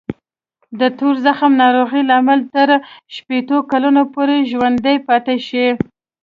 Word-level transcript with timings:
د 0.79 0.81
تور 0.97 1.15
زخم 1.25 1.51
ناروغۍ 1.61 2.01
لامل 2.09 2.39
تر 2.55 2.69
شپېتو 3.15 3.57
کلونو 3.71 4.01
پورې 4.13 4.37
ژوندی 4.51 4.95
پاتې 5.07 5.35
شي. 5.47 5.65